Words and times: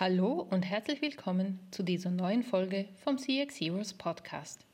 Hallo 0.00 0.46
und 0.50 0.62
herzlich 0.62 1.02
willkommen 1.02 1.58
zu 1.72 1.82
dieser 1.82 2.10
neuen 2.10 2.44
Folge 2.44 2.86
vom 3.02 3.18
CX 3.18 3.56
Heroes 3.56 3.94
Podcast. 3.94 4.64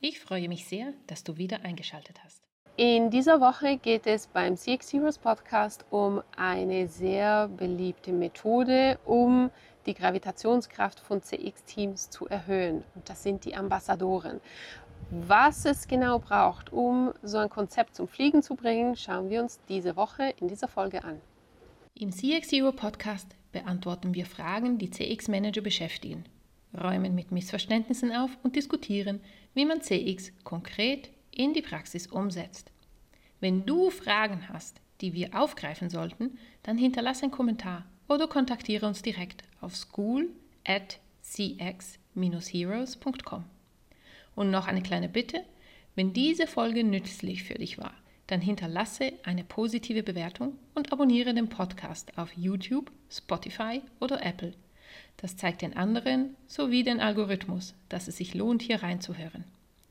Ich 0.00 0.20
freue 0.20 0.46
mich 0.46 0.66
sehr, 0.66 0.92
dass 1.06 1.24
du 1.24 1.38
wieder 1.38 1.64
eingeschaltet 1.64 2.20
hast. 2.22 2.42
In 2.76 3.08
dieser 3.08 3.40
Woche 3.40 3.78
geht 3.78 4.06
es 4.06 4.26
beim 4.26 4.58
CX 4.58 4.92
Heroes 4.92 5.16
Podcast 5.16 5.86
um 5.88 6.20
eine 6.36 6.86
sehr 6.86 7.48
beliebte 7.48 8.12
Methode, 8.12 8.98
um 9.06 9.50
die 9.86 9.94
Gravitationskraft 9.94 11.00
von 11.00 11.22
CX-Teams 11.22 12.10
zu 12.10 12.28
erhöhen. 12.28 12.84
Und 12.94 13.08
das 13.08 13.22
sind 13.22 13.46
die 13.46 13.56
Ambassadoren. 13.56 14.42
Was 15.10 15.64
es 15.64 15.88
genau 15.88 16.18
braucht, 16.18 16.74
um 16.74 17.14
so 17.22 17.38
ein 17.38 17.48
Konzept 17.48 17.96
zum 17.96 18.06
Fliegen 18.06 18.42
zu 18.42 18.54
bringen, 18.54 18.96
schauen 18.96 19.30
wir 19.30 19.40
uns 19.40 19.60
diese 19.66 19.96
Woche 19.96 20.34
in 20.38 20.48
dieser 20.48 20.68
Folge 20.68 21.04
an. 21.04 21.22
Im 21.96 22.10
CX 22.10 22.50
Hero 22.50 22.72
Podcast 22.72 23.36
beantworten 23.52 24.14
wir 24.14 24.26
Fragen, 24.26 24.78
die 24.78 24.90
CX-Manager 24.90 25.60
beschäftigen, 25.60 26.24
räumen 26.76 27.14
mit 27.14 27.30
Missverständnissen 27.30 28.10
auf 28.10 28.36
und 28.42 28.56
diskutieren, 28.56 29.20
wie 29.54 29.64
man 29.64 29.80
CX 29.80 30.32
konkret 30.42 31.10
in 31.30 31.54
die 31.54 31.62
Praxis 31.62 32.08
umsetzt. 32.08 32.72
Wenn 33.38 33.64
du 33.64 33.90
Fragen 33.90 34.48
hast, 34.48 34.80
die 35.00 35.12
wir 35.12 35.40
aufgreifen 35.40 35.88
sollten, 35.88 36.36
dann 36.64 36.78
hinterlasse 36.78 37.22
einen 37.22 37.30
Kommentar 37.30 37.86
oder 38.08 38.26
kontaktiere 38.26 38.88
uns 38.88 39.02
direkt 39.02 39.44
auf 39.60 39.76
school 39.76 40.30
at 40.64 40.98
cx-heroes.com. 41.22 43.44
Und 44.34 44.50
noch 44.50 44.66
eine 44.66 44.82
kleine 44.82 45.08
Bitte, 45.08 45.44
wenn 45.94 46.12
diese 46.12 46.48
Folge 46.48 46.82
nützlich 46.82 47.44
für 47.44 47.54
dich 47.54 47.78
war, 47.78 47.94
dann 48.26 48.40
hinterlasse 48.40 49.12
eine 49.22 49.44
positive 49.44 50.02
Bewertung 50.02 50.58
und 50.74 50.92
abonniere 50.92 51.34
den 51.34 51.48
Podcast 51.48 52.16
auf 52.16 52.32
YouTube, 52.36 52.90
Spotify 53.10 53.82
oder 54.00 54.24
Apple. 54.24 54.54
Das 55.18 55.36
zeigt 55.36 55.62
den 55.62 55.76
anderen 55.76 56.36
sowie 56.46 56.82
den 56.82 57.00
Algorithmus, 57.00 57.74
dass 57.88 58.08
es 58.08 58.16
sich 58.16 58.34
lohnt, 58.34 58.62
hier 58.62 58.82
reinzuhören. 58.82 59.44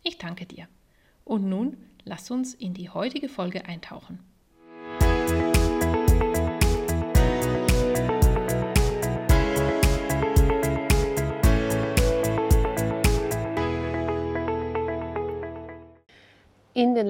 Ich 0.03 0.17
danke 0.17 0.45
dir. 0.45 0.67
Und 1.23 1.47
nun 1.47 1.77
lass 2.03 2.29
uns 2.31 2.53
in 2.53 2.73
die 2.73 2.89
heutige 2.89 3.29
Folge 3.29 3.65
eintauchen. 3.65 4.19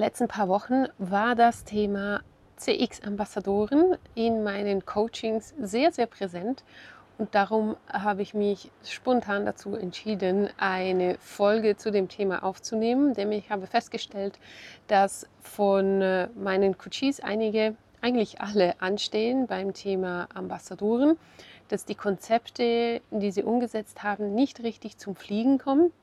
Letzten 0.03 0.27
paar 0.27 0.49
Wochen 0.49 0.87
war 0.97 1.33
das 1.33 1.63
Thema 1.63 2.23
CX-Ambassadoren 2.57 3.95
in 4.15 4.43
meinen 4.43 4.85
Coachings 4.85 5.53
sehr, 5.61 5.93
sehr 5.93 6.07
präsent. 6.07 6.65
Und 7.17 7.33
darum 7.33 7.77
habe 7.87 8.21
ich 8.21 8.33
mich 8.33 8.69
spontan 8.83 9.45
dazu 9.45 9.75
entschieden, 9.75 10.49
eine 10.57 11.15
Folge 11.19 11.77
zu 11.77 11.89
dem 11.89 12.09
Thema 12.09 12.43
aufzunehmen, 12.43 13.13
denn 13.13 13.31
ich 13.31 13.49
habe 13.49 13.65
festgestellt, 13.65 14.39
dass 14.87 15.25
von 15.39 16.01
äh, 16.01 16.27
meinen 16.35 16.77
Coaches 16.77 17.21
einige, 17.21 17.77
eigentlich 18.01 18.41
alle 18.41 18.81
anstehen 18.81 19.47
beim 19.47 19.73
Thema 19.73 20.27
Ambassadoren, 20.33 21.17
dass 21.69 21.85
die 21.85 21.95
Konzepte, 21.95 22.99
die 23.09 23.31
sie 23.31 23.43
umgesetzt 23.43 24.03
haben, 24.03 24.35
nicht 24.35 24.63
richtig 24.63 24.97
zum 24.97 25.15
Fliegen 25.15 25.59
kommen 25.59 25.93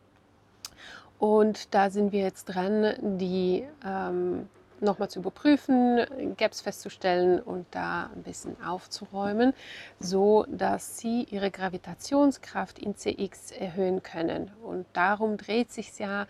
und 1.21 1.75
da 1.75 1.91
sind 1.91 2.13
wir 2.13 2.23
jetzt 2.23 2.47
dran, 2.47 2.95
die 3.19 3.67
ähm, 3.85 4.49
nochmal 4.81 5.11
zu 5.11 5.19
überprüfen, 5.19 6.01
Gaps 6.39 6.63
festzustellen 6.63 7.41
und 7.41 7.67
da 7.73 8.09
ein 8.15 8.23
bisschen 8.23 8.57
aufzuräumen, 8.63 9.53
so 9.99 10.47
dass 10.49 10.97
sie 10.97 11.25
ihre 11.25 11.51
Gravitationskraft 11.51 12.79
in 12.79 12.97
CX 12.97 13.53
erhöhen 13.53 14.03
können. 14.03 14.51
Und 14.65 14.87
darum 14.95 15.37
dreht 15.37 15.71
sich 15.71 15.99
ja 15.99 16.27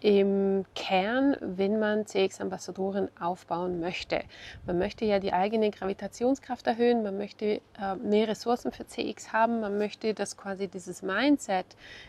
im 0.00 0.64
Kern, 0.74 1.36
wenn 1.40 1.78
man 1.78 2.06
CX-Ambassadoren 2.06 3.08
aufbauen 3.20 3.80
möchte. 3.80 4.22
Man 4.66 4.78
möchte 4.78 5.04
ja 5.04 5.18
die 5.18 5.32
eigene 5.32 5.70
Gravitationskraft 5.70 6.66
erhöhen, 6.66 7.02
man 7.02 7.18
möchte 7.18 7.60
äh, 7.78 7.94
mehr 8.02 8.28
Ressourcen 8.28 8.72
für 8.72 8.86
CX 8.86 9.32
haben, 9.32 9.60
man 9.60 9.76
möchte, 9.76 10.14
dass 10.14 10.36
quasi 10.36 10.68
dieses 10.68 11.02
Mindset, 11.02 11.66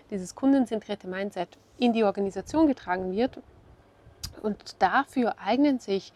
dieses 0.10 0.36
kundenzentrierte 0.36 1.08
Mindset 1.08 1.50
in 1.78 1.92
die 1.92 2.04
Organisation 2.04 2.68
getragen 2.68 3.12
wird. 3.12 3.40
Und 4.42 4.82
dafür 4.82 5.36
eignen 5.44 5.80
sich 5.80 6.14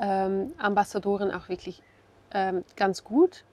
ähm, 0.00 0.52
Ambassadoren 0.58 1.30
auch 1.30 1.48
wirklich 1.48 1.82
ähm, 2.34 2.64
ganz 2.74 3.04
gut. 3.04 3.44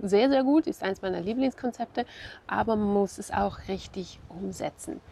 Sehr, 0.00 0.30
sehr 0.30 0.42
gut, 0.42 0.66
ist 0.66 0.82
eines 0.82 1.02
meiner 1.02 1.20
Lieblingskonzepte, 1.20 2.06
aber 2.46 2.76
man 2.76 2.94
muss 2.94 3.18
es 3.18 3.30
auch 3.30 3.68
richtig 3.68 4.18
umsetzen. 4.30 5.02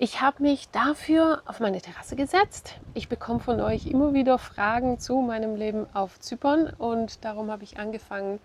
Ich 0.00 0.20
habe 0.20 0.44
mich 0.44 0.70
dafür 0.70 1.42
auf 1.44 1.58
meine 1.58 1.80
Terrasse 1.80 2.14
gesetzt. 2.14 2.76
Ich 2.94 3.08
bekomme 3.08 3.40
von 3.40 3.60
euch 3.60 3.88
immer 3.88 4.14
wieder 4.14 4.38
Fragen 4.38 5.00
zu 5.00 5.16
meinem 5.16 5.56
Leben 5.56 5.86
auf 5.92 6.20
Zypern 6.20 6.72
und 6.78 7.24
darum 7.24 7.50
habe 7.50 7.64
ich 7.64 7.80
angefangen, 7.80 8.38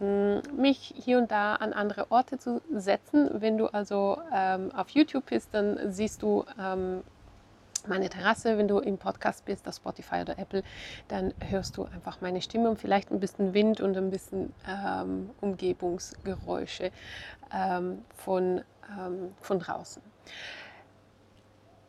hm, 0.00 0.42
mich 0.56 0.94
hier 0.96 1.18
und 1.18 1.30
da 1.30 1.54
an 1.54 1.72
andere 1.72 2.10
Orte 2.10 2.38
zu 2.38 2.60
setzen. 2.72 3.30
Wenn 3.34 3.56
du 3.56 3.68
also 3.68 4.20
ähm, 4.34 4.72
auf 4.74 4.88
YouTube 4.90 5.26
bist, 5.26 5.50
dann 5.52 5.78
siehst 5.92 6.22
du 6.22 6.44
ähm, 6.60 7.04
meine 7.86 8.08
Terrasse. 8.08 8.58
Wenn 8.58 8.66
du 8.66 8.80
im 8.80 8.98
Podcast 8.98 9.44
bist, 9.44 9.68
auf 9.68 9.76
Spotify 9.76 10.22
oder 10.22 10.36
Apple, 10.40 10.64
dann 11.06 11.34
hörst 11.38 11.76
du 11.76 11.84
einfach 11.84 12.20
meine 12.20 12.42
Stimme 12.42 12.68
und 12.68 12.80
vielleicht 12.80 13.12
ein 13.12 13.20
bisschen 13.20 13.54
Wind 13.54 13.80
und 13.80 13.96
ein 13.96 14.10
bisschen 14.10 14.52
ähm, 14.68 15.30
Umgebungsgeräusche 15.40 16.90
ähm, 17.54 18.02
von, 18.16 18.62
ähm, 18.98 19.34
von 19.40 19.60
draußen. 19.60 20.02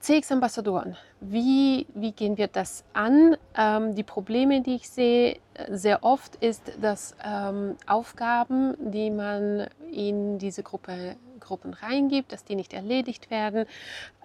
CX-Ambassadoren, 0.02 0.96
wie, 1.20 1.88
wie 1.94 2.12
gehen 2.12 2.38
wir 2.38 2.48
das 2.48 2.84
an? 2.94 3.36
Ähm, 3.56 3.96
die 3.96 4.04
Probleme, 4.04 4.62
die 4.62 4.76
ich 4.76 4.90
sehe, 4.90 5.40
äh, 5.56 5.76
sehr 5.76 6.04
oft 6.04 6.36
ist, 6.36 6.72
dass 6.82 7.16
ähm, 7.24 7.76
Aufgaben, 7.88 8.76
die 8.80 9.10
man 9.10 9.68
in 9.92 10.38
diese 10.38 10.64
Gruppe, 10.64 11.16
Gruppen 11.40 11.74
reingibt, 11.74 12.32
dass 12.32 12.46
die 12.46 12.56
nicht 12.56 12.74
erledigt 12.74 13.32
werden. 13.32 13.66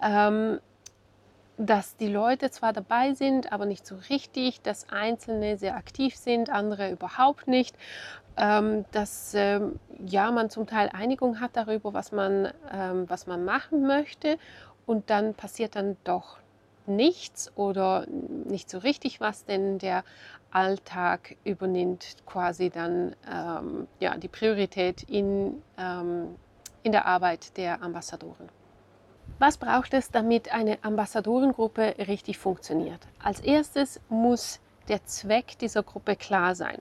Ähm, 0.01 0.59
dass 1.57 1.95
die 1.97 2.07
Leute 2.07 2.49
zwar 2.49 2.73
dabei 2.73 3.13
sind, 3.13 3.51
aber 3.51 3.65
nicht 3.65 3.85
so 3.85 3.95
richtig, 4.09 4.61
dass 4.61 4.89
Einzelne 4.89 5.57
sehr 5.57 5.75
aktiv 5.75 6.15
sind, 6.15 6.49
andere 6.49 6.89
überhaupt 6.91 7.47
nicht, 7.47 7.75
ähm, 8.37 8.85
dass 8.91 9.33
ähm, 9.35 9.79
ja, 10.03 10.31
man 10.31 10.49
zum 10.49 10.65
Teil 10.65 10.89
Einigung 10.89 11.39
hat 11.39 11.51
darüber, 11.53 11.93
was 11.93 12.11
man, 12.11 12.51
ähm, 12.71 13.07
was 13.07 13.27
man 13.27 13.45
machen 13.45 13.85
möchte 13.85 14.37
und 14.85 15.09
dann 15.09 15.33
passiert 15.33 15.75
dann 15.75 15.97
doch 16.03 16.37
nichts 16.85 17.51
oder 17.55 18.05
nicht 18.07 18.69
so 18.69 18.77
richtig 18.79 19.21
was, 19.21 19.45
denn 19.45 19.79
der 19.79 20.03
Alltag 20.51 21.35
übernimmt 21.43 22.17
quasi 22.25 22.69
dann 22.69 23.15
ähm, 23.29 23.87
ja, 23.99 24.17
die 24.17 24.27
Priorität 24.27 25.03
in, 25.03 25.61
ähm, 25.77 26.35
in 26.83 26.91
der 26.91 27.05
Arbeit 27.05 27.57
der 27.57 27.81
Ambassadoren. 27.81 28.49
Was 29.39 29.57
braucht 29.57 29.93
es, 29.93 30.11
damit 30.11 30.53
eine 30.53 30.77
Ambassadorengruppe 30.83 31.95
richtig 32.07 32.37
funktioniert? 32.37 32.99
Als 33.21 33.39
erstes 33.39 33.99
muss 34.09 34.59
der 34.89 35.05
Zweck 35.05 35.57
dieser 35.59 35.83
Gruppe 35.83 36.15
klar 36.15 36.55
sein. 36.55 36.79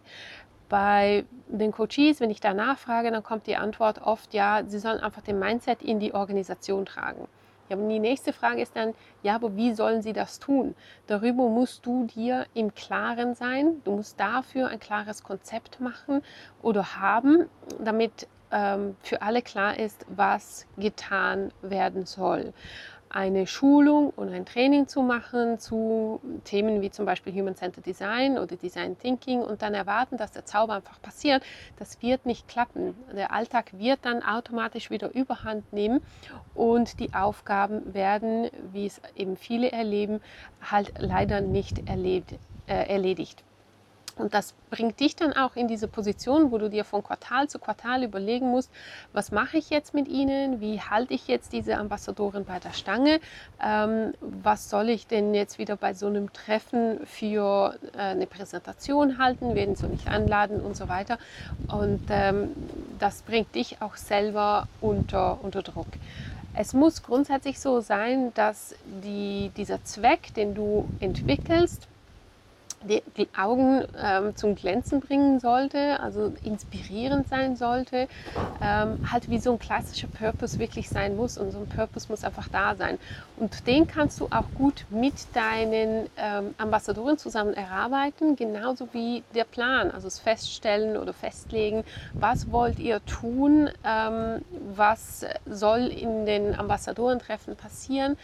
Bei 0.69 1.25
den 1.49 1.73
Coaches, 1.73 2.21
wenn 2.21 2.31
ich 2.31 2.41
da 2.41 2.55
nachfrage, 2.55 3.11
dann 3.11 3.23
kommt 3.23 3.47
die 3.47 3.57
Antwort 3.57 4.03
oft, 4.03 4.35
ja, 4.35 4.63
sie 4.67 4.79
sollen 4.79 5.01
einfach 5.01 5.23
den 5.23 5.39
Mindset 5.39 5.83
in 5.83 6.01
die 6.01 6.15
Organisation 6.15 6.87
tragen. 6.87 7.29
Ja, 7.73 7.79
und 7.79 7.89
die 7.89 8.01
nächste 8.01 8.35
Frage 8.35 8.61
ist 8.61 8.77
dann, 8.77 8.93
ja, 9.23 9.35
aber 9.35 9.57
wie 9.57 9.73
sollen 9.73 10.03
sie 10.03 10.13
das 10.13 10.39
tun? 10.39 10.75
Darüber 11.07 11.49
musst 11.49 11.87
du 11.87 12.05
dir 12.05 12.45
im 12.53 12.75
Klaren 12.75 13.35
sein. 13.35 13.81
Du 13.85 13.93
musst 13.93 14.21
dafür 14.21 14.69
ein 14.69 14.79
klares 14.79 15.23
Konzept 15.23 15.81
machen 15.81 16.21
oder 16.61 17.01
haben, 17.01 17.49
damit 17.83 18.29
ähm, 18.51 18.95
für 19.01 19.23
alle 19.23 19.41
klar 19.41 19.79
ist, 19.79 20.05
was 20.11 20.67
getan 20.77 21.51
werden 21.63 22.05
soll 22.05 22.53
eine 23.13 23.47
Schulung 23.47 24.11
und 24.11 24.33
ein 24.33 24.47
Training 24.47 24.89
zu 24.89 25.03
machen 25.03 25.59
zu 25.59 26.21
Themen 26.45 26.81
wie 26.81 26.91
zum 26.91 27.05
Beispiel 27.05 27.33
Human-Centered 27.33 27.85
Design 27.85 28.39
oder 28.39 28.57
Design 28.57 28.99
Thinking 28.99 29.43
und 29.43 29.61
dann 29.61 29.75
erwarten, 29.75 30.17
dass 30.17 30.33
der 30.33 30.47
Zauber 30.47 30.75
einfach 30.75 31.01
passiert, 31.03 31.43
das 31.79 32.01
wird 32.01 32.25
nicht 32.25 32.49
klappen. 32.49 32.95
Der 33.15 33.33
Alltag 33.33 33.79
wird 33.79 34.01
dann 34.03 34.23
automatisch 34.23 34.91
wieder 34.91 35.15
überhand 35.15 35.73
nehmen 35.73 36.01
und 36.55 37.01
die 37.01 37.13
Aufgaben 37.13 37.93
werden, 37.93 38.51
wie 38.73 38.87
es 38.87 39.01
eben 39.15 39.37
viele 39.37 39.71
erleben, 39.71 40.21
halt 40.63 40.95
leider 40.99 41.41
nicht 41.41 41.89
erlebt, 41.89 42.35
äh, 42.67 42.89
erledigt. 42.89 43.45
Und 44.19 44.35
das 44.35 44.55
bringt 44.71 45.01
dich 45.01 45.17
dann 45.17 45.33
auch 45.33 45.57
in 45.57 45.69
diese 45.69 45.89
Position, 45.89 46.51
wo 46.51 46.59
du 46.59 46.69
dir 46.69 46.85
von 46.85 47.03
Quartal 47.03 47.49
zu 47.49 47.59
Quartal 47.59 48.05
überlegen 48.05 48.51
musst, 48.51 48.71
was 49.13 49.33
mache 49.33 49.57
ich 49.57 49.71
jetzt 49.71 49.95
mit 49.95 50.09
ihnen, 50.09 50.61
wie 50.61 50.81
halte 50.81 51.15
ich 51.15 51.29
jetzt 51.29 51.53
diese 51.53 51.77
Ambassadoren 51.77 52.45
bei 52.45 52.59
der 52.59 52.73
Stange, 52.73 53.21
ähm, 53.63 54.13
was 54.21 54.69
soll 54.69 54.89
ich 54.89 55.07
denn 55.07 55.35
jetzt 55.35 55.59
wieder 55.59 55.77
bei 55.77 55.95
so 55.95 56.07
einem 56.07 56.33
Treffen 56.33 57.01
für 57.07 57.77
äh, 57.95 57.99
eine 57.99 58.27
Präsentation 58.27 59.19
halten, 59.19 59.55
wen 59.55 59.77
soll 59.77 59.93
ich 59.95 60.09
anladen 60.09 60.61
und 60.61 60.77
so 60.77 60.89
weiter. 60.89 61.19
Und 61.69 62.03
ähm, 62.11 62.51
das 62.99 63.23
bringt 63.23 63.55
dich 63.55 63.81
auch 63.81 63.97
selber 63.97 64.69
unter, 64.81 65.39
unter 65.43 65.63
Druck. 65.63 65.89
Es 66.55 66.75
muss 66.75 67.03
grundsätzlich 67.03 67.59
so 67.61 67.81
sein, 67.81 68.33
dass 68.35 68.75
die, 69.03 69.51
dieser 69.57 69.83
Zweck, 69.85 70.35
den 70.35 70.55
du 70.55 70.87
entwickelst, 71.01 71.89
die, 72.85 73.29
Augen 73.37 73.85
ähm, 74.03 74.37
zum 74.37 74.55
Glänzen 74.55 75.01
bringen 75.01 75.41
sollte, 75.41 76.01
also 76.01 76.33
inspirierend 76.45 77.29
sein 77.29 77.57
sollte, 77.57 78.09
ähm, 78.61 79.11
halt 79.11 79.31
wie 79.31 79.39
so 79.39 79.53
ein 79.53 79.59
klassischer 79.59 80.09
Purpose 80.09 80.59
wirklich 80.59 80.89
sein 80.89 81.17
muss 81.17 81.39
und 81.39 81.51
so 81.51 81.59
ein 81.59 81.67
Purpose 81.67 82.07
muss 82.09 82.25
einfach 82.25 82.49
da 82.49 82.75
sein. 82.75 82.99
Und 83.37 83.67
den 83.67 83.87
kannst 83.87 84.21
du 84.21 84.27
auch 84.27 84.45
gut 84.57 84.85
mit 84.91 85.15
deinen 85.35 86.09
ähm, 86.17 86.55
Ambassadoren 86.59 87.19
zusammen 87.19 87.55
erarbeiten, 87.55 88.37
genauso 88.37 88.89
wie 88.93 89.23
der 89.35 89.45
Plan, 89.45 89.91
also 89.91 90.07
das 90.07 90.19
Feststellen 90.19 90.97
oder 90.97 91.13
Festlegen, 91.13 91.85
was 92.13 92.51
wollt 92.51 92.79
ihr 92.79 93.05
tun, 93.05 93.71
ähm, 93.85 94.43
was 94.75 95.25
soll 95.47 95.87
in 95.87 96.27
den 96.27 96.59
Ambassadorentreffen 96.59 97.57
passieren, 97.57 98.17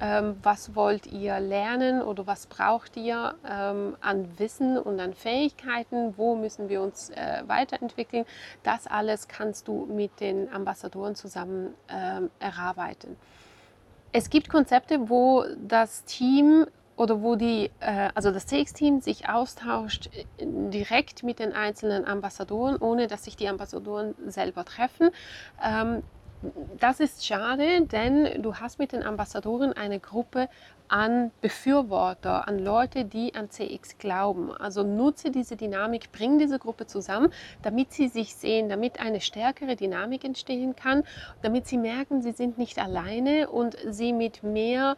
ähm, 0.00 0.36
was 0.42 0.74
wollt 0.74 1.06
ihr 1.06 1.40
lernen 1.40 2.02
oder 2.02 2.26
was 2.26 2.46
braucht 2.46 2.96
ihr 2.96 3.34
ähm, 3.48 3.96
an 4.00 4.38
Wissen 4.38 4.78
und 4.78 5.00
an 5.00 5.14
Fähigkeiten, 5.14 6.16
wo 6.16 6.36
müssen 6.36 6.68
wir 6.68 6.82
uns 6.82 7.10
äh, 7.10 7.42
weiterentwickeln. 7.46 8.24
Das 8.62 8.86
alles 8.86 9.28
kannst 9.28 9.68
du 9.68 9.86
mit 9.86 10.20
den 10.20 10.52
Ambassadoren 10.52 11.14
zusammen 11.14 11.74
ähm, 11.88 12.30
erarbeiten. 12.38 13.16
Es 14.12 14.30
gibt 14.30 14.48
Konzepte, 14.48 15.10
wo 15.10 15.44
das 15.66 16.04
Team 16.04 16.66
oder 16.96 17.22
wo 17.22 17.36
die, 17.36 17.70
äh, 17.80 18.10
also 18.14 18.30
das 18.30 18.46
CX-Team 18.46 19.00
sich 19.00 19.28
austauscht 19.28 20.10
äh, 20.14 20.24
direkt 20.44 21.22
mit 21.22 21.38
den 21.38 21.52
einzelnen 21.52 22.04
Ambassadoren, 22.04 22.76
ohne 22.76 23.06
dass 23.06 23.24
sich 23.24 23.36
die 23.36 23.48
Ambassadoren 23.48 24.14
selber 24.26 24.64
treffen. 24.64 25.10
Das 26.78 27.00
ist 27.00 27.26
schade, 27.26 27.82
denn 27.86 28.42
du 28.42 28.54
hast 28.56 28.78
mit 28.78 28.92
den 28.92 29.02
Ambassadoren 29.02 29.72
eine 29.72 29.98
Gruppe 29.98 30.48
an 30.86 31.32
Befürworter, 31.40 32.46
an 32.46 32.58
Leute, 32.58 33.04
die 33.04 33.34
an 33.34 33.50
CX 33.50 33.98
glauben. 33.98 34.52
Also 34.52 34.84
nutze 34.84 35.30
diese 35.30 35.56
Dynamik, 35.56 36.12
bring 36.12 36.38
diese 36.38 36.58
Gruppe 36.58 36.86
zusammen, 36.86 37.32
damit 37.62 37.92
sie 37.92 38.08
sich 38.08 38.34
sehen, 38.34 38.68
damit 38.68 39.00
eine 39.00 39.20
stärkere 39.20 39.76
Dynamik 39.76 40.24
entstehen 40.24 40.76
kann, 40.76 41.02
damit 41.42 41.66
sie 41.66 41.76
merken, 41.76 42.22
sie 42.22 42.32
sind 42.32 42.56
nicht 42.56 42.78
alleine 42.78 43.50
und 43.50 43.76
sie 43.88 44.12
mit 44.12 44.42
mehr 44.42 44.96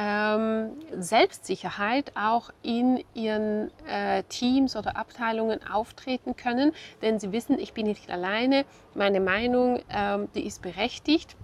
ähm, 0.00 0.70
Selbstsicherheit 0.96 2.12
auch 2.14 2.50
in 2.62 3.02
ihren 3.14 3.72
äh, 3.86 4.22
Teams 4.28 4.76
oder 4.76 4.96
Abteilungen 4.96 5.60
auftreten 5.68 6.36
können, 6.36 6.72
denn 7.02 7.18
sie 7.18 7.32
wissen, 7.32 7.58
ich 7.58 7.72
bin 7.72 7.86
nicht 7.86 8.08
alleine, 8.08 8.64
meine 8.94 9.18
Meinung, 9.18 9.82
ähm, 9.90 10.28
die 10.36 10.46
ist 10.46 10.62
berechtigt 10.62 11.36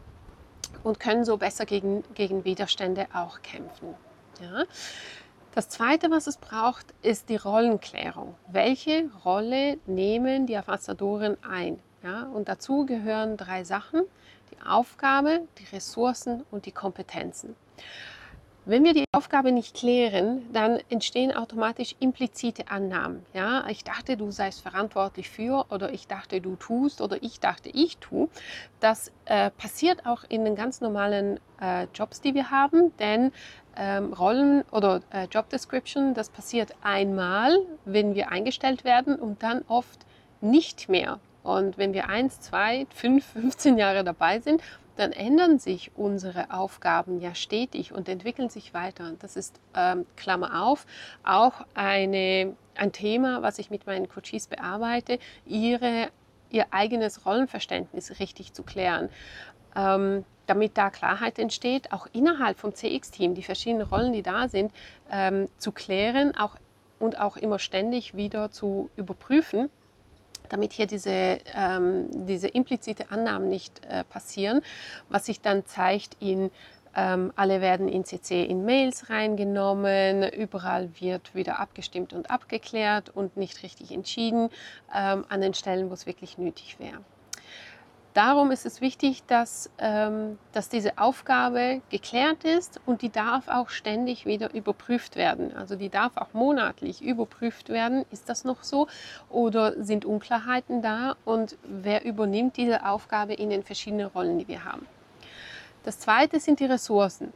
und 0.85 1.01
können 1.01 1.25
so 1.25 1.37
besser 1.37 1.67
gegen, 1.67 2.05
gegen 2.15 2.45
Widerstände 2.45 3.09
auch 3.12 3.43
kämpfen. 3.43 3.95
Ja. 4.41 4.65
Das 5.55 5.69
Zweite, 5.69 6.11
was 6.11 6.29
es 6.29 6.37
braucht, 6.37 6.87
ist 7.03 7.29
die 7.29 7.37
Rollenklärung. 7.37 8.35
Welche 8.49 9.11
Rolle 9.25 9.79
nehmen 9.87 10.47
die 10.47 10.56
Ambassadoren 10.56 11.37
ein? 11.43 11.81
Ja, 12.05 12.25
und 12.25 12.49
dazu 12.49 12.87
gehören 12.87 13.37
drei 13.37 13.65
Sachen, 13.65 14.03
die 14.53 14.67
Aufgabe, 14.67 15.43
die 15.59 15.75
Ressourcen 15.75 16.45
und 16.51 16.67
die 16.67 16.73
Kompetenzen. 16.73 17.56
Wenn 18.66 18.82
wir 18.82 18.94
die 18.94 19.05
Aufgabe 19.12 19.52
nicht 19.52 19.76
klären, 19.76 20.43
dann 20.55 20.81
entstehen 20.88 21.37
automatisch 21.37 21.94
implizite 22.00 22.69
Annahmen. 22.69 23.26
Ja, 23.34 23.66
ich 23.69 23.84
dachte, 23.84 24.16
du 24.16 24.31
seist 24.31 24.62
verantwortlich 24.62 25.28
für 25.28 25.66
oder 25.69 25.93
ich 25.93 26.06
dachte, 26.06 26.40
du 26.40 26.56
tust 26.56 27.02
oder 27.02 27.22
ich 27.22 27.40
dachte, 27.40 27.69
ich 27.69 27.99
tue. 27.99 28.31
Das 28.81 29.12
äh, 29.26 29.50
passiert 29.50 30.06
auch 30.06 30.25
in 30.26 30.46
den 30.46 30.55
ganz 30.55 30.81
normalen 30.81 31.38
äh, 31.61 31.87
Jobs, 31.94 32.22
die 32.22 32.32
wir 32.32 32.50
haben, 32.50 32.96
denn 32.96 33.32
ähm, 33.76 34.14
Rollen 34.14 34.62
oder 34.70 35.02
äh, 35.10 35.26
Job 35.31 35.50
Description, 35.50 36.14
das 36.14 36.31
passiert 36.31 36.75
einmal, 36.82 37.58
wenn 37.84 38.14
wir 38.14 38.31
eingestellt 38.31 38.84
werden 38.84 39.17
und 39.17 39.43
dann 39.43 39.62
oft 39.69 40.06
nicht 40.40 40.88
mehr. 40.88 41.20
Und 41.43 41.76
wenn 41.76 41.93
wir 41.93 42.08
eins, 42.08 42.40
zwei, 42.40 42.87
fünf, 42.94 43.26
15 43.26 43.76
Jahre 43.76 44.05
dabei 44.05 44.40
sind, 44.40 44.62
dann 44.96 45.12
ändern 45.12 45.58
sich 45.58 45.91
unsere 45.96 46.52
Aufgaben 46.52 47.20
ja 47.20 47.35
stetig 47.35 47.93
und 47.93 48.08
entwickeln 48.08 48.49
sich 48.49 48.75
weiter. 48.75 49.12
Das 49.19 49.37
ist, 49.37 49.61
ähm, 49.75 50.06
Klammer 50.17 50.64
auf, 50.64 50.87
auch 51.25 51.64
eine, 51.75 52.56
ein 52.75 52.93
Thema, 52.93 53.43
was 53.43 53.58
ich 53.58 53.70
mit 53.70 53.87
meinen 53.87 54.08
Coaches 54.08 54.46
bearbeite, 54.46 55.19
ihre, 55.46 56.08
ihr 56.50 56.67
eigenes 56.70 57.26
Rollenverständnis 57.26 58.19
richtig 58.20 58.52
zu 58.52 58.62
klären. 58.62 59.08
Ähm, 59.76 60.25
damit 60.46 60.76
da 60.76 60.91
Klarheit 60.91 61.38
entsteht, 61.38 61.91
auch 61.93 62.06
innerhalb 62.12 62.58
vom 62.58 62.75
CX-Team, 62.75 63.35
die 63.35 63.43
verschiedenen 63.43 63.87
Rollen, 63.87 64.12
die 64.12 64.23
da 64.23 64.49
sind, 64.49 64.73
ähm, 65.11 65.49
zu 65.56 65.73
klären 65.73 66.37
auch, 66.37 66.56
und 66.99 67.19
auch 67.19 67.37
immer 67.37 67.58
ständig 67.58 68.14
wieder 68.14 68.50
zu 68.50 68.91
überprüfen, 68.96 69.70
damit 70.55 70.73
hier 70.73 70.87
diese, 70.87 71.39
ähm, 71.53 72.06
diese 72.27 72.47
implizite 72.47 73.11
Annahmen 73.11 73.49
nicht 73.49 73.85
äh, 73.87 74.05
passieren, 74.05 74.62
was 75.09 75.27
sich 75.27 75.41
dann 75.41 75.67
zeigt 75.67 76.17
in 76.21 76.51
ähm, 76.97 77.33
alle 77.35 77.61
werden 77.61 77.89
in 77.89 78.05
CC 78.05 78.45
in 78.45 78.65
Mails 78.65 79.11
reingenommen, 79.11 80.23
überall 80.31 80.91
wird 81.01 81.35
wieder 81.35 81.59
abgestimmt 81.59 82.12
und 82.12 82.31
abgeklärt 82.31 83.11
und 83.11 83.37
nicht 83.37 83.65
richtig 83.65 83.91
entschieden 83.91 84.49
ähm, 84.95 85.25
an 85.29 85.41
den 85.41 85.55
Stellen, 85.55 85.91
wo 85.91 85.95
es 85.95 86.06
wirklich 86.06 86.39
nötig 86.39 86.79
wäre. 86.79 87.01
Darum 88.14 88.52
ist 88.52 88.64
es 88.64 88.81
wichtig, 88.81 89.25
dass, 89.26 89.70
ähm, 89.78 90.38
dass 90.52 90.69
diese 90.69 90.99
Aufgabe 90.99 91.82
geklärt 91.90 92.44
ist 92.44 92.81
und 92.87 93.02
die 93.02 93.11
darf 93.11 93.49
auch 93.49 93.70
ständig 93.70 94.25
wieder 94.25 94.55
überprüft 94.55 95.16
werden. 95.16 95.52
Also 95.56 95.75
die 95.75 95.88
darf 95.88 96.16
auch 96.16 96.32
monatlich 96.32 97.02
überprüft 97.02 97.70
werden. 97.70 98.05
Ist 98.12 98.28
das 98.28 98.44
noch 98.44 98.62
so 98.62 98.87
oder 99.31 99.82
sind 99.82 100.05
Unklarheiten 100.05 100.81
da 100.81 101.16
und 101.25 101.56
wer 101.64 102.05
übernimmt 102.05 102.56
diese 102.56 102.87
Aufgabe 102.87 103.34
in 103.34 103.50
den 103.50 103.64
verschiedenen 103.64 104.06
Rollen, 104.06 104.38
die 104.38 104.46
wir 104.46 104.64
haben. 104.64 104.87
Das 105.82 105.99
zweite 105.99 106.38
sind 106.38 106.60
die 106.60 106.67
Ressourcen. 106.67 107.32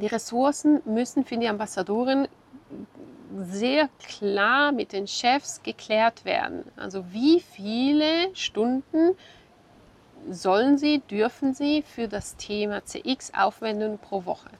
Die 0.00 0.06
Ressourcen 0.06 0.80
müssen 0.84 1.24
für 1.24 1.36
die 1.36 1.48
Ambassadoren 1.48 2.28
sehr 3.50 3.88
klar 3.98 4.70
mit 4.70 4.92
den 4.92 5.08
Chefs 5.08 5.60
geklärt 5.64 6.24
werden. 6.24 6.64
Also 6.76 7.04
wie 7.12 7.40
viele 7.40 8.34
Stunden 8.34 9.16
sollen 10.30 10.78
sie, 10.78 11.00
dürfen 11.00 11.54
sie 11.54 11.82
für 11.82 12.08
das 12.08 12.36
Thema 12.36 12.84
CX 12.84 13.32
aufwenden 13.34 13.98
pro 13.98 14.24
Woche. 14.24 14.50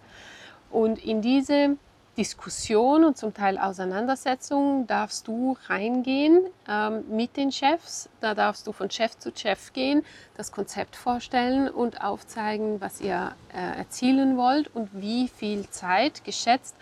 Und 0.71 1.05
in 1.05 1.21
diese 1.23 1.77
Diskussion 2.17 3.05
und 3.05 3.17
zum 3.17 3.33
Teil 3.33 3.57
Auseinandersetzung 3.57 4.87
darfst 4.87 5.27
du 5.29 5.57
reingehen 5.69 6.43
ähm, 6.69 7.05
mit 7.09 7.39
den 7.39 7.51
Chefs. 7.51 8.11
Da 8.21 8.35
darfst 8.35 8.67
du 8.67 8.73
von 8.73 8.91
Chef 8.91 9.19
zu 9.19 9.33
Chef 9.35 9.73
gehen, 9.73 10.05
das 10.37 10.53
Konzept 10.53 10.95
vorstellen 10.95 11.69
und 11.71 12.05
aufzeigen, 12.05 12.83
was 12.83 13.01
ihr 13.01 13.33
äh, 13.55 13.79
erzielen 13.79 14.37
wollt 14.37 14.75
und 14.75 14.91
wie 14.93 15.29
viel 15.29 15.69
Zeit 15.71 16.23
geschätzt 16.23 16.77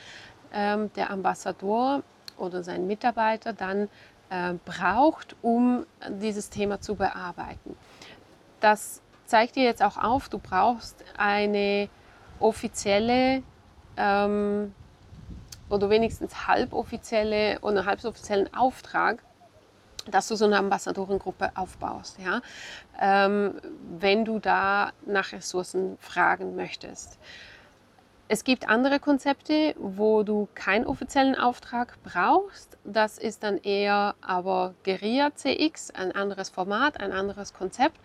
ähm, 0.53 0.91
der 0.97 1.11
Ambassador 1.11 2.03
oder 2.37 2.65
sein 2.65 2.89
Mitarbeiter 2.89 3.53
dann 3.53 3.89
äh, 4.31 4.55
braucht, 4.65 5.37
um 5.43 5.87
dieses 6.09 6.51
Thema 6.51 6.81
zu 6.81 6.97
bearbeiten 6.97 7.77
das 8.61 9.03
zeigt 9.27 9.57
dir 9.57 9.65
jetzt 9.65 9.83
auch 9.83 9.97
auf, 9.97 10.29
du 10.29 10.39
brauchst 10.39 11.05
eine 11.17 11.89
offizielle 12.39 13.43
ähm, 13.97 14.75
oder 15.69 15.89
wenigstens 15.89 16.49
halboffizielle 16.49 17.61
oder 17.61 17.85
halboffiziellen 17.85 18.53
Auftrag, 18.55 19.23
dass 20.11 20.29
du 20.29 20.35
so 20.35 20.47
eine 20.47 20.59
Ambassadorengruppe 20.59 21.53
aufbaust, 21.55 22.19
ja? 22.19 22.41
Ähm, 23.01 23.61
wenn 23.99 24.25
du 24.25 24.39
da 24.39 24.93
nach 25.07 25.33
Ressourcen 25.33 25.97
fragen 26.01 26.57
möchtest. 26.57 27.19
Es 28.33 28.45
gibt 28.45 28.69
andere 28.69 29.01
Konzepte, 29.01 29.75
wo 29.77 30.23
du 30.23 30.49
keinen 30.55 30.87
offiziellen 30.87 31.35
Auftrag 31.35 31.99
brauchst. 32.05 32.79
Das 32.85 33.19
ist 33.19 33.43
dann 33.43 33.59
eher 33.59 34.15
aber 34.21 34.75
Guerilla 34.85 35.35
CX, 35.35 35.91
ein 35.91 36.13
anderes 36.13 36.49
Format, 36.49 37.01
ein 37.01 37.13
anderes 37.13 37.53
Konzept 37.53 37.99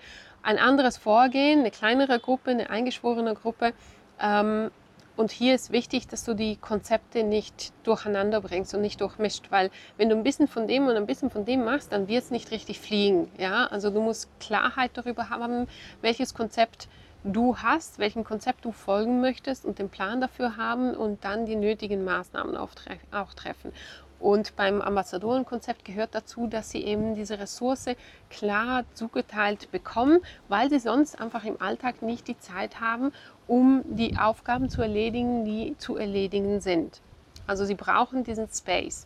ein 0.45 0.59
anderes 0.59 0.97
Vorgehen, 0.97 1.59
eine 1.59 1.71
kleinere 1.71 2.19
Gruppe, 2.19 2.51
eine 2.51 2.69
eingeschworene 2.69 3.33
Gruppe. 3.33 3.73
Ähm, 4.21 4.69
und 5.17 5.31
hier 5.31 5.55
ist 5.55 5.71
wichtig, 5.71 6.07
dass 6.07 6.23
du 6.23 6.33
die 6.33 6.57
Konzepte 6.57 7.23
nicht 7.23 7.71
durcheinander 7.83 8.41
bringst 8.41 8.75
und 8.75 8.81
nicht 8.81 8.99
durchmischt, 9.01 9.45
weil 9.49 9.71
wenn 9.97 10.09
du 10.09 10.15
ein 10.15 10.23
bisschen 10.23 10.47
von 10.47 10.67
dem 10.67 10.87
und 10.87 10.95
ein 10.95 11.05
bisschen 11.05 11.29
von 11.29 11.45
dem 11.45 11.63
machst, 11.63 11.91
dann 11.91 12.07
wird 12.07 12.23
es 12.23 12.31
nicht 12.31 12.51
richtig 12.51 12.79
fliegen. 12.79 13.31
Ja? 13.37 13.67
Also 13.67 13.89
du 13.89 14.01
musst 14.01 14.29
Klarheit 14.39 14.91
darüber 14.93 15.29
haben, 15.29 15.67
welches 16.01 16.33
Konzept 16.33 16.89
du 17.23 17.57
hast, 17.57 17.97
welchem 17.97 18.23
Konzept 18.23 18.65
du 18.65 18.71
folgen 18.71 19.21
möchtest 19.21 19.65
und 19.65 19.79
den 19.79 19.89
Plan 19.89 20.21
dafür 20.21 20.57
haben 20.57 20.93
und 20.93 21.23
dann 21.23 21.45
die 21.45 21.55
nötigen 21.55 22.03
Maßnahmen 22.03 22.55
auch 22.55 23.33
treffen. 23.33 23.71
Und 24.19 24.55
beim 24.55 24.81
Ambassadorenkonzept 24.81 25.85
gehört 25.85 26.15
dazu, 26.15 26.47
dass 26.47 26.71
sie 26.71 26.83
eben 26.83 27.15
diese 27.15 27.37
Ressource 27.37 27.89
klar 28.29 28.83
zugeteilt 28.93 29.71
bekommen, 29.71 30.19
weil 30.47 30.69
sie 30.69 30.79
sonst 30.79 31.19
einfach 31.19 31.43
im 31.43 31.61
Alltag 31.61 32.01
nicht 32.01 32.27
die 32.27 32.39
Zeit 32.39 32.79
haben, 32.79 33.11
um 33.47 33.83
die 33.85 34.17
Aufgaben 34.17 34.69
zu 34.69 34.81
erledigen, 34.81 35.45
die 35.45 35.77
zu 35.77 35.97
erledigen 35.97 36.61
sind. 36.61 37.01
Also 37.47 37.65
sie 37.65 37.75
brauchen 37.75 38.23
diesen 38.23 38.47
Space. 38.49 39.05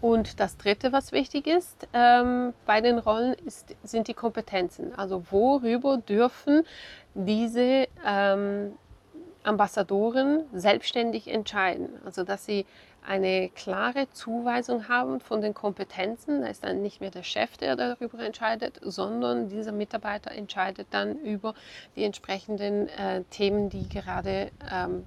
Und 0.00 0.40
das 0.40 0.56
Dritte, 0.56 0.92
was 0.92 1.12
wichtig 1.12 1.46
ist 1.46 1.88
ähm, 1.92 2.52
bei 2.66 2.80
den 2.80 2.98
Rollen, 2.98 3.34
ist, 3.46 3.74
sind 3.82 4.08
die 4.08 4.14
Kompetenzen. 4.14 4.94
Also 4.94 5.24
worüber 5.30 5.98
dürfen 5.98 6.64
diese 7.14 7.88
ähm, 8.06 8.76
Ambassadoren 9.42 10.44
selbstständig 10.52 11.28
entscheiden. 11.28 11.88
Also 12.04 12.24
dass 12.24 12.44
sie 12.44 12.66
eine 13.06 13.48
klare 13.50 14.10
Zuweisung 14.10 14.88
haben 14.88 15.20
von 15.20 15.40
den 15.40 15.54
Kompetenzen. 15.54 16.42
Da 16.42 16.48
ist 16.48 16.64
dann 16.64 16.82
nicht 16.82 17.00
mehr 17.00 17.10
der 17.10 17.22
Chef, 17.22 17.56
der 17.56 17.76
darüber 17.76 18.18
entscheidet, 18.20 18.80
sondern 18.82 19.48
dieser 19.48 19.72
Mitarbeiter 19.72 20.32
entscheidet 20.32 20.88
dann 20.90 21.18
über 21.20 21.54
die 21.94 22.04
entsprechenden 22.04 22.88
äh, 22.88 23.22
Themen, 23.30 23.70
die 23.70 23.88
gerade 23.88 24.50
ähm, 24.72 25.06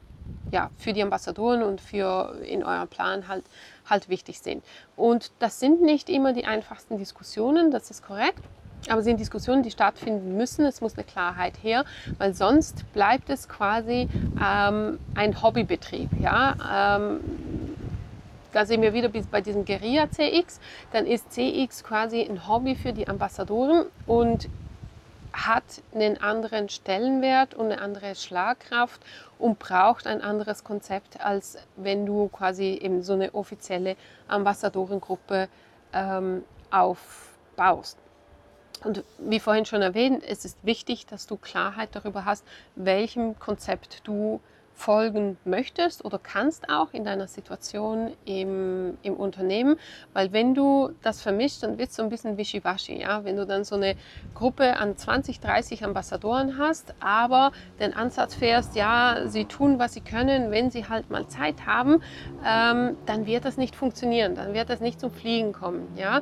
ja, 0.52 0.70
für 0.78 0.94
die 0.94 1.02
Ambassadoren 1.02 1.64
und 1.64 1.82
für 1.82 2.40
in 2.44 2.64
eurem 2.64 2.88
Plan 2.88 3.28
halt, 3.28 3.44
halt 3.90 4.10
wichtig 4.10 4.40
sind. 4.40 4.64
Und 4.96 5.32
das 5.40 5.60
sind 5.60 5.82
nicht 5.82 6.10
immer 6.10 6.34
die 6.34 6.46
einfachsten 6.46 6.98
Diskussionen, 6.98 7.72
das 7.72 7.92
ist 7.92 8.04
korrekt. 8.06 8.44
Aber 8.88 9.00
es 9.00 9.06
sind 9.06 9.20
Diskussionen, 9.20 9.62
die 9.62 9.72
stattfinden 9.72 10.38
müssen. 10.38 10.66
Es 10.66 10.80
muss 10.80 10.96
eine 10.96 11.04
Klarheit 11.04 11.54
her, 11.62 11.84
weil 12.18 12.34
sonst 12.34 12.86
bleibt 12.94 13.30
es 13.30 13.50
quasi 13.50 14.08
ähm, 14.42 15.00
ein 15.16 15.42
Hobbybetrieb. 15.42 16.10
Ja? 16.22 16.96
Ähm, 16.98 17.20
da 18.52 18.66
sehen 18.66 18.82
wir 18.82 18.94
wieder 18.94 19.10
bei 19.10 19.42
diesem 19.42 19.66
Guerilla 19.66 20.10
CX. 20.10 20.60
Dann 20.92 21.06
ist 21.06 21.32
CX 21.32 21.84
quasi 21.84 22.22
ein 22.22 22.48
Hobby 22.48 22.76
für 22.76 22.94
die 22.94 23.08
Ambassadoren 23.08 23.86
und 24.06 24.50
hat 25.34 25.64
einen 25.94 26.20
anderen 26.22 26.70
Stellenwert 26.70 27.54
und 27.54 27.68
eine 27.68 27.82
andere 27.82 28.16
Schlagkraft 28.16 29.02
und 29.38 29.60
braucht 29.60 30.08
ein 30.08 30.22
anderes 30.22 30.64
Konzept, 30.64 31.24
als 31.24 31.58
wenn 31.76 32.06
du 32.06 32.30
quasi 32.30 32.80
eben 32.82 33.04
so 33.04 33.14
eine 33.14 33.34
offizielle 33.34 33.96
Ambassadorengruppe 34.28 35.48
ähm, 35.94 36.44
aufbaust. 36.72 37.98
Und 38.84 39.04
wie 39.18 39.40
vorhin 39.40 39.66
schon 39.66 39.82
erwähnt, 39.82 40.24
es 40.26 40.46
ist 40.46 40.58
wichtig, 40.64 41.06
dass 41.06 41.28
du 41.28 41.36
Klarheit 41.36 41.90
darüber 41.94 42.26
hast, 42.26 42.46
welchem 42.76 43.38
Konzept 43.38 44.08
du 44.08 44.40
folgen 44.80 45.38
möchtest 45.44 46.06
oder 46.06 46.18
kannst 46.18 46.70
auch 46.70 46.94
in 46.94 47.04
deiner 47.04 47.28
Situation 47.28 48.14
im, 48.26 48.98
im 49.04 49.14
Unternehmen, 49.16 49.78
weil 50.14 50.32
wenn 50.32 50.56
du 50.56 50.92
das 51.02 51.22
vermischt, 51.22 51.64
dann 51.64 51.78
wird 51.78 51.90
es 51.90 51.98
so 51.98 52.04
ein 52.04 52.10
bisschen 52.10 52.38
wischiwaschi, 52.38 53.02
ja, 53.02 53.26
wenn 53.26 53.36
du 53.36 53.46
dann 53.46 53.66
so 53.66 53.76
eine 53.76 53.96
Gruppe 54.36 54.78
an 54.78 54.96
20, 54.96 55.42
30 55.42 55.84
Ambassadoren 55.84 56.58
hast, 56.58 56.94
aber 57.02 57.52
den 57.82 57.94
Ansatz 57.94 58.36
fährst, 58.36 58.78
ja, 58.78 59.24
sie 59.28 59.44
tun, 59.46 59.80
was 59.80 59.96
sie 59.96 60.02
können, 60.02 60.50
wenn 60.50 60.72
sie 60.72 60.88
halt 60.88 61.10
mal 61.10 61.28
Zeit 61.28 61.66
haben, 61.66 62.02
ähm, 62.46 62.96
dann 63.06 63.26
wird 63.26 63.44
das 63.44 63.58
nicht 63.58 63.76
funktionieren, 63.76 64.34
dann 64.36 64.54
wird 64.54 64.70
das 64.70 64.80
nicht 64.80 65.02
zum 65.02 65.12
Fliegen 65.12 65.52
kommen, 65.52 65.90
ja, 65.98 66.22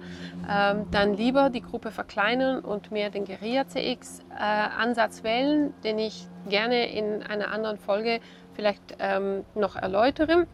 ähm, 0.50 0.88
dann 0.90 1.14
lieber 1.14 1.52
die 1.52 1.62
Gruppe 1.62 1.92
verkleinern 1.92 2.62
und 2.62 2.90
mehr 2.92 3.12
den 3.12 3.26
Guerilla 3.26 3.68
CX 3.68 4.22
äh, 4.32 4.42
Ansatz 4.42 5.24
wählen, 5.24 5.76
den 5.84 6.00
ich 6.00 6.28
gerne 6.48 6.92
in 6.92 7.24
einer 7.24 7.52
anderen 7.52 7.78
Folge 7.78 8.20
vielleicht 8.58 8.98
ähm, 9.00 9.46
noch 9.56 9.76
erläutere. 9.76 10.48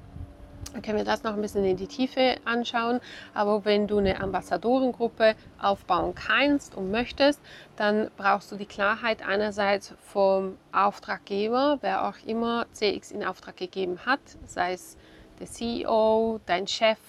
Können 0.83 0.97
wir 0.97 1.05
das 1.05 1.23
noch 1.23 1.33
ein 1.33 1.41
bisschen 1.41 1.63
in 1.63 1.77
die 1.77 1.87
Tiefe 1.87 2.35
anschauen. 2.45 2.99
Aber 3.33 3.63
wenn 3.63 3.87
du 3.87 3.97
eine 3.97 4.19
Ambassadorengruppe 4.19 5.35
aufbauen 5.59 6.13
kannst 6.15 6.75
und 6.75 6.91
möchtest, 6.91 7.39
dann 7.77 8.11
brauchst 8.17 8.51
du 8.51 8.55
die 8.55 8.65
Klarheit 8.65 9.25
einerseits 9.25 9.93
vom 10.01 10.57
Auftraggeber, 10.71 11.77
wer 11.81 12.07
auch 12.07 12.15
immer 12.25 12.65
CX 12.73 13.11
in 13.11 13.23
Auftrag 13.23 13.57
gegeben 13.57 13.99
hat, 14.05 14.19
sei 14.45 14.73
es 14.73 14.97
der 15.39 15.47
CEO, 15.47 16.39
dein 16.45 16.67
Chef, 16.67 16.99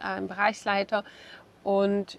ein 0.00 0.28
Bereichsleiter 0.28 1.02
und 1.64 2.18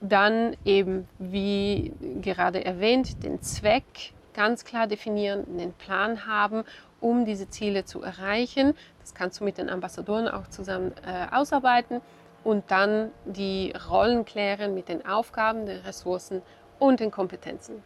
dann 0.00 0.56
eben, 0.64 1.08
wie 1.18 1.92
gerade 2.22 2.64
erwähnt, 2.64 3.24
den 3.24 3.42
Zweck 3.42 4.12
ganz 4.36 4.64
klar 4.64 4.86
definieren, 4.86 5.44
einen 5.48 5.72
Plan 5.72 6.26
haben 6.26 6.62
um 7.00 7.24
diese 7.24 7.48
Ziele 7.48 7.84
zu 7.84 8.02
erreichen. 8.02 8.74
Das 9.00 9.14
kannst 9.14 9.40
du 9.40 9.44
mit 9.44 9.58
den 9.58 9.68
Ambassadoren 9.68 10.28
auch 10.28 10.48
zusammen 10.48 10.92
äh, 11.06 11.34
ausarbeiten 11.34 12.00
und 12.44 12.70
dann 12.70 13.10
die 13.24 13.72
Rollen 13.90 14.24
klären 14.24 14.74
mit 14.74 14.88
den 14.88 15.06
Aufgaben, 15.06 15.66
den 15.66 15.80
Ressourcen 15.80 16.42
und 16.78 17.00
den 17.00 17.10
Kompetenzen. 17.10 17.82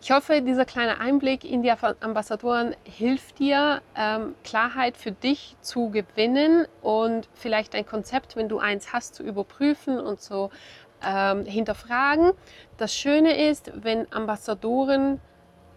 Ich 0.00 0.10
hoffe, 0.10 0.42
dieser 0.42 0.66
kleine 0.66 1.00
Einblick 1.00 1.44
in 1.44 1.62
die 1.62 1.70
Ambassadoren 1.70 2.76
hilft 2.84 3.38
dir, 3.38 3.80
ähm, 3.96 4.34
Klarheit 4.44 4.98
für 4.98 5.12
dich 5.12 5.56
zu 5.62 5.88
gewinnen 5.88 6.66
und 6.82 7.26
vielleicht 7.32 7.74
ein 7.74 7.86
Konzept, 7.86 8.36
wenn 8.36 8.50
du 8.50 8.58
eins 8.58 8.92
hast, 8.92 9.14
zu 9.14 9.22
überprüfen 9.22 9.98
und 9.98 10.20
zu 10.20 10.50
ähm, 11.06 11.44
hinterfragen. 11.44 12.32
Das 12.76 12.94
Schöne 12.94 13.48
ist, 13.48 13.72
wenn 13.74 14.10
Ambassadoren 14.12 15.20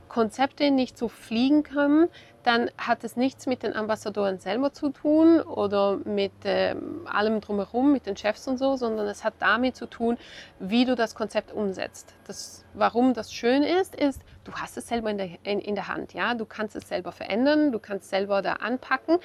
Konzepte 0.08 0.72
nicht 0.72 0.98
so 0.98 1.08
fliegen 1.10 1.64
können, 1.64 2.08
dann 2.44 2.72
hat 2.78 3.04
es 3.04 3.18
nichts 3.18 3.46
mit 3.46 3.64
den 3.64 3.76
Ambassadoren 3.76 4.40
selber 4.40 4.72
zu 4.72 4.90
tun 4.90 5.42
oder 5.42 5.98
mit 6.06 6.46
äh, 6.46 6.76
allem 7.06 7.42
drumherum, 7.42 7.92
mit 7.92 8.06
den 8.06 8.16
Chefs 8.16 8.48
und 8.48 8.58
so, 8.58 8.76
sondern 8.76 9.08
es 9.08 9.24
hat 9.24 9.34
damit 9.40 9.76
zu 9.76 9.86
tun, 9.86 10.18
wie 10.60 10.86
du 10.86 10.96
das 10.96 11.16
Konzept 11.16 11.52
umsetzt. 11.52 12.14
Das, 12.26 12.64
warum 12.74 13.14
das 13.14 13.34
schön 13.34 13.64
ist, 13.64 13.96
ist, 13.96 14.22
du 14.48 14.54
hast 14.54 14.78
es 14.78 14.88
selber 14.88 15.12
in 15.12 15.18
der, 15.18 15.30
in, 15.44 15.60
in 15.60 15.76
der 15.76 15.88
Hand. 15.88 16.14
Ja? 16.14 16.34
Du 16.34 16.46
kannst 16.46 16.76
es 16.76 16.88
selber 16.88 17.12
verändern, 17.12 17.72
du 17.72 17.80
kannst 17.80 18.10
selber 18.10 18.42
da 18.42 18.54
anpacken 18.54 19.18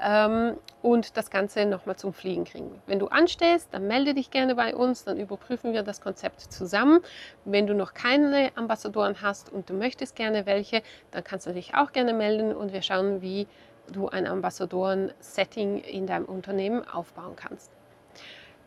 ähm, 0.00 0.56
und 0.82 1.16
das 1.16 1.30
Ganze 1.30 1.66
nochmal 1.66 1.96
zum 1.96 2.12
Fliegen 2.12 2.44
kriegen. 2.44 2.80
Wenn 2.86 2.98
du 2.98 3.08
anstehst, 3.08 3.68
dann 3.72 3.86
melde 3.86 4.14
dich 4.14 4.30
gerne 4.30 4.54
bei 4.54 4.74
uns, 4.74 5.04
dann 5.04 5.18
überprüfen 5.18 5.72
wir 5.72 5.82
das 5.82 6.00
Konzept 6.00 6.40
zusammen. 6.52 7.00
Wenn 7.44 7.66
du 7.66 7.74
noch 7.74 7.94
keine 7.94 8.52
Ambassadoren 8.54 9.20
hast 9.20 9.52
und 9.52 9.68
du 9.68 9.74
möchtest 9.74 10.14
gerne 10.14 10.46
welche, 10.46 10.82
dann 11.10 11.24
kannst 11.24 11.46
du 11.46 11.52
dich 11.52 11.74
auch 11.74 11.92
gerne 11.92 12.12
melden 12.12 12.54
und 12.54 12.67
wir 12.72 12.82
schauen, 12.82 13.22
wie 13.22 13.46
du 13.92 14.08
ein 14.08 14.26
Ambassadoren-Setting 14.26 15.78
in 15.80 16.06
deinem 16.06 16.26
Unternehmen 16.26 16.86
aufbauen 16.86 17.36
kannst. 17.36 17.70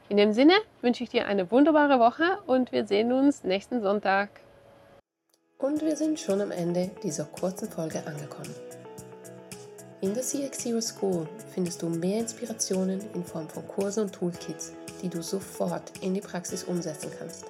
In 0.09 0.17
dem 0.17 0.33
Sinne 0.33 0.53
wünsche 0.81 1.03
ich 1.03 1.09
dir 1.09 1.25
eine 1.25 1.51
wunderbare 1.51 1.99
Woche 1.99 2.39
und 2.45 2.71
wir 2.71 2.85
sehen 2.85 3.13
uns 3.13 3.43
nächsten 3.43 3.81
Sonntag. 3.81 4.29
Und 5.57 5.81
wir 5.81 5.95
sind 5.95 6.19
schon 6.19 6.41
am 6.41 6.51
Ende 6.51 6.91
dieser 7.03 7.25
kurzen 7.25 7.69
Folge 7.69 8.05
angekommen. 8.05 8.53
In 10.01 10.15
der 10.15 10.23
CX 10.23 10.65
Hero 10.65 10.81
School 10.81 11.29
findest 11.53 11.81
du 11.81 11.87
mehr 11.87 12.19
Inspirationen 12.19 12.99
in 13.13 13.23
Form 13.23 13.47
von 13.47 13.67
Kursen 13.67 14.05
und 14.05 14.13
Toolkits, 14.13 14.73
die 15.01 15.09
du 15.09 15.21
sofort 15.21 15.91
in 16.01 16.15
die 16.15 16.21
Praxis 16.21 16.63
umsetzen 16.63 17.11
kannst. 17.17 17.45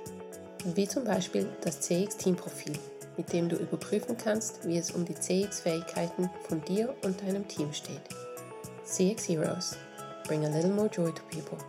Wie 0.76 0.88
zum 0.88 1.06
Beispiel 1.06 1.48
das 1.62 1.80
CX 1.80 2.18
Team 2.18 2.36
Profil 2.36 2.78
mit 3.22 3.34
dem 3.34 3.50
du 3.50 3.56
überprüfen 3.56 4.18
kannst, 4.18 4.68
wie 4.68 4.80
es 4.80 4.90
um 4.90 5.06
die 5.06 5.14
CX-Fähigkeiten 5.14 6.28
von 6.50 6.60
dir 6.66 6.96
und 7.04 7.22
deinem 7.22 7.48
Team 7.48 7.72
steht. 7.72 8.02
CX 8.84 9.30
Heroes. 9.30 9.78
Bring 10.28 10.44
a 10.44 10.50
little 10.50 10.72
more 10.72 10.90
joy 10.90 11.12
to 11.12 11.22
people. 11.30 11.60